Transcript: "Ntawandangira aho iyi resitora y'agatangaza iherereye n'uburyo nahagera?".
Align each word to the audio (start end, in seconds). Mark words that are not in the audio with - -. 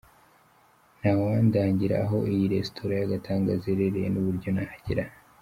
"Ntawandangira 0.99 1.95
aho 2.05 2.17
iyi 2.31 2.45
resitora 2.53 2.93
y'agatangaza 2.97 3.63
iherereye 3.67 4.07
n'uburyo 4.09 4.49
nahagera?". 4.55 5.05